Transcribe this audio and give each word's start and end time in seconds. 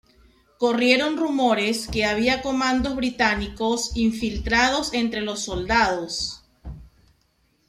Corrieron 0.57 1.15
rumores 1.17 1.87
que 1.87 2.05
había 2.05 2.41
comandos 2.41 2.95
británicos 2.95 3.91
infiltrados 3.95 4.95
entre 4.95 5.21
los 5.21 5.41
soldados. 5.43 6.41